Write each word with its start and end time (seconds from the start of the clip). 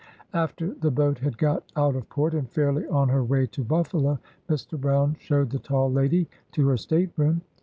After 0.33 0.73
the 0.73 0.89
boat 0.89 1.19
had 1.19 1.37
got 1.37 1.71
out 1.75 1.95
of 1.95 2.09
port 2.09 2.33
and 2.33 2.49
fairly 2.49 2.87
on 2.87 3.09
her 3.09 3.23
way 3.23 3.45
to 3.45 3.63
Buffalo, 3.63 4.17
Mr. 4.49 4.75
Brown 4.81 5.15
showed 5.19 5.51
the 5.51 5.59
tall 5.59 5.91
lady 5.91 6.27
to 6.53 6.67
her 6.69 6.77
state 6.77 7.11
room. 7.17 7.41